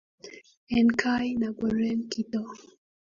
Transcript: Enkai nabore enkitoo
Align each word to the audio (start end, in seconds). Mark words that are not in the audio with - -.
Enkai 0.77 1.29
nabore 1.39 1.83
enkitoo 1.95 2.49